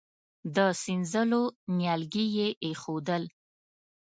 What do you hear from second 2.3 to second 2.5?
يې